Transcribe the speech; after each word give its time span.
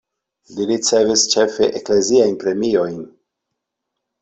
Li 0.53 0.65
ricevis 0.71 1.25
ĉefe 1.35 1.69
ekleziajn 1.81 2.41
premiojn. 2.47 2.99